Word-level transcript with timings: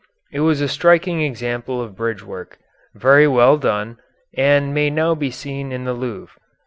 It 0.31 0.39
was 0.39 0.61
a 0.61 0.67
striking 0.67 1.21
example 1.21 1.79
of 1.79 1.95
bridgework, 1.95 2.57
very 2.95 3.27
well 3.27 3.55
done, 3.59 3.99
and 4.35 4.73
may 4.73 4.89
now 4.89 5.13
be 5.13 5.29
seen 5.29 5.71
in 5.71 5.83
the 5.83 5.93
Louvre. 5.93 6.35